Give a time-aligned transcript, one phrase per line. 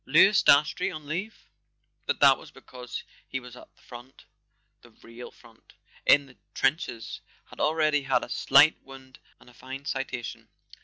[0.07, 1.45] Louis Dastrey on leave?
[2.07, 4.25] But that w T as because he was at the front,
[4.81, 5.73] the real front,
[6.07, 10.49] in the trenches, had already had a slight w r ound and a fine citation.